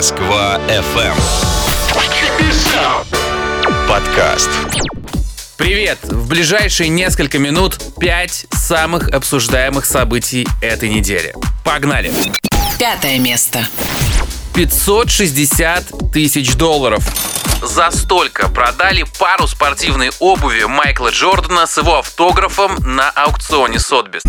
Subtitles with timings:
[0.00, 1.14] Москва FM.
[3.86, 4.48] Подкаст.
[5.58, 5.98] Привет!
[6.04, 11.34] В ближайшие несколько минут 5 самых обсуждаемых событий этой недели.
[11.66, 12.10] Погнали!
[12.78, 13.68] Пятое место.
[14.54, 17.04] 560 тысяч долларов.
[17.62, 24.22] За столько продали пару спортивной обуви Майкла Джордана с его автографом на аукционе Сотбис.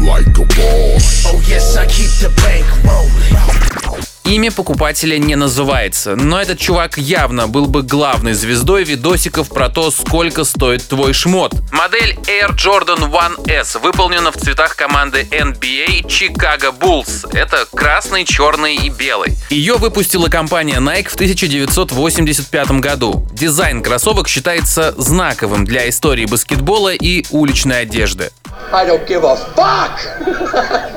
[4.23, 9.89] Имя покупателя не называется, но этот чувак явно был бы главной звездой видосиков про то,
[9.91, 11.53] сколько стоит твой шмот.
[11.71, 17.27] Модель Air Jordan 1S выполнена в цветах команды NBA Chicago Bulls.
[17.33, 19.35] Это красный, черный и белый.
[19.49, 23.27] Ее выпустила компания Nike в 1985 году.
[23.33, 28.31] Дизайн кроссовок считается знаковым для истории баскетбола и уличной одежды.
[28.71, 30.91] I don't give a fuck.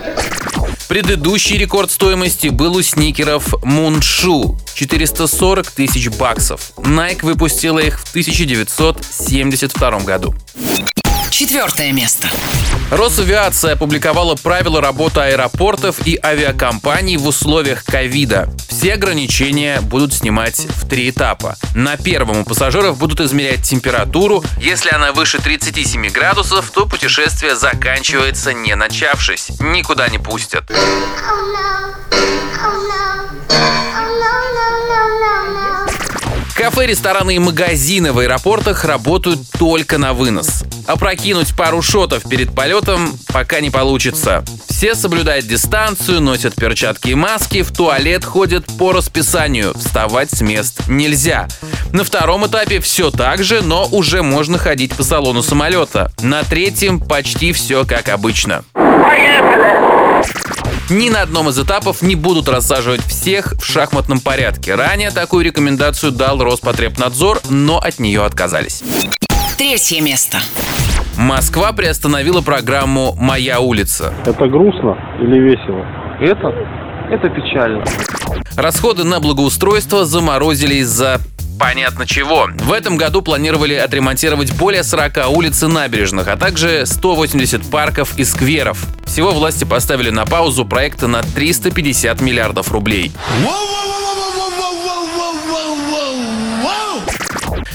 [0.95, 6.71] Предыдущий рекорд стоимости был у сникеров Moonshoe 440 тысяч баксов.
[6.77, 10.37] Nike выпустила их в 1972 году.
[11.35, 12.29] Четвертое место.
[12.93, 18.49] Росавиация опубликовала правила работы аэропортов и авиакомпаний в условиях ковида.
[18.69, 21.57] Все ограничения будут снимать в три этапа.
[21.75, 24.45] На первом у пассажиров будут измерять температуру.
[24.61, 29.51] Если она выше 37 градусов, то путешествие заканчивается не начавшись.
[29.59, 30.71] Никуда не пустят.
[36.55, 40.63] Кафе, рестораны и магазины в аэропортах работают только на вынос.
[40.87, 44.45] Опрокинуть пару шотов перед полетом пока не получится.
[44.69, 49.73] Все соблюдают дистанцию, носят перчатки и маски, в туалет ходят по расписанию.
[49.75, 51.49] Вставать с мест нельзя.
[51.93, 56.13] На втором этапе все так же, но уже можно ходить по салону самолета.
[56.21, 58.65] На третьем почти все как обычно.
[60.91, 64.75] Ни на одном из этапов не будут рассаживать всех в шахматном порядке.
[64.75, 68.83] Ранее такую рекомендацию дал Роспотребнадзор, но от нее отказались.
[69.57, 70.39] Третье место.
[71.17, 74.13] Москва приостановила программу «Моя улица».
[74.27, 75.87] Это грустно или весело?
[76.21, 76.49] Это?
[77.09, 77.85] Это печально.
[78.57, 81.21] Расходы на благоустройство заморозили из-за
[81.59, 82.49] понятно чего.
[82.53, 88.25] В этом году планировали отремонтировать более 40 улиц и набережных, а также 180 парков и
[88.25, 88.85] скверов.
[89.07, 93.13] Всего власти поставили на паузу проекты на 350 миллиардов рублей.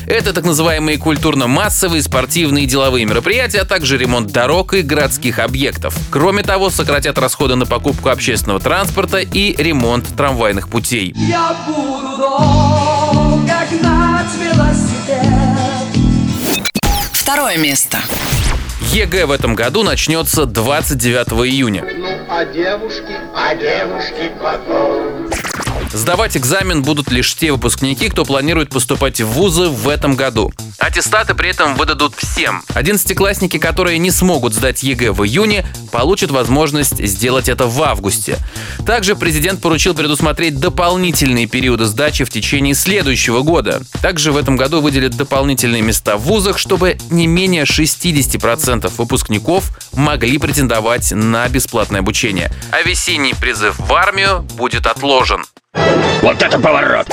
[0.09, 5.95] Это так называемые культурно-массовые, спортивные и деловые мероприятия, а также ремонт дорог и городских объектов.
[6.09, 11.13] Кроме того, сократят расходы на покупку общественного транспорта и ремонт трамвайных путей.
[11.15, 15.29] Я буду долго гнать велосипед.
[17.13, 17.99] Второе место.
[18.91, 21.85] ЕГЭ в этом году начнется 29 июня.
[22.27, 23.15] А девушки?
[23.35, 25.48] А девушки потом.
[25.91, 30.53] Сдавать экзамен будут лишь те выпускники, кто планирует поступать в вузы в этом году.
[30.77, 32.63] Аттестаты при этом выдадут всем.
[32.73, 38.37] Одиннадцатиклассники, которые не смогут сдать ЕГЭ в июне, получат возможность сделать это в августе.
[38.85, 43.81] Также президент поручил предусмотреть дополнительные периоды сдачи в течение следующего года.
[44.01, 50.37] Также в этом году выделят дополнительные места в вузах, чтобы не менее 60% выпускников могли
[50.37, 52.51] претендовать на бесплатное обучение.
[52.71, 55.43] А весенний призыв в армию будет отложен.
[56.21, 57.07] Вот это поворот!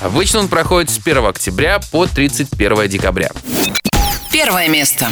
[0.00, 3.30] Обычно он проходит с 1 октября по 31 декабря.
[4.30, 5.08] Первое место.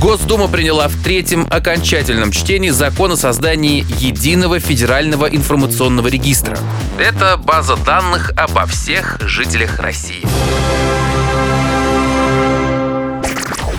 [0.00, 6.58] Госдума приняла в третьем окончательном чтении закон о создании единого федерального информационного регистра.
[6.98, 10.22] Это база данных обо всех жителях России.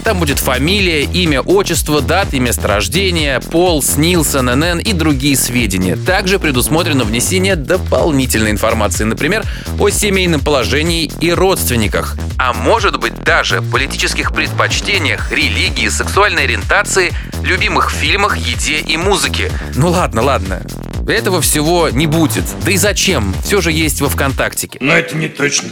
[0.06, 5.96] Там будет фамилия, имя, отчество, дата и место рождения, пол, СНИЛС, ННН и другие сведения.
[5.96, 9.44] Также предусмотрено внесение дополнительной информации, например,
[9.80, 12.18] о семейном положении и родственниках.
[12.38, 17.12] А может быть даже политических предпочтениях, религии, сексуальной ориентации,
[17.42, 19.52] любимых фильмах, еде и музыке.
[19.74, 20.62] Ну ладно, ладно.
[21.08, 22.44] Этого всего не будет.
[22.64, 23.34] Да и зачем?
[23.44, 24.80] Все же есть во ВКонтактике.
[24.81, 25.69] Но это не точно.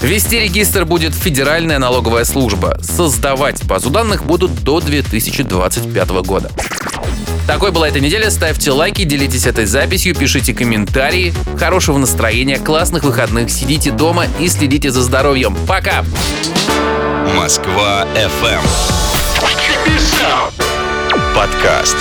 [0.00, 2.78] Вести регистр будет Федеральная налоговая служба.
[2.82, 6.50] Создавать базу данных будут до 2025 года.
[7.46, 8.30] Такой была эта неделя.
[8.30, 11.34] Ставьте лайки, делитесь этой записью, пишите комментарии.
[11.58, 13.50] Хорошего настроения, классных выходных.
[13.50, 15.56] Сидите дома и следите за здоровьем.
[15.66, 16.04] Пока!
[17.34, 18.62] Москва FM.
[21.34, 21.96] Подкаст.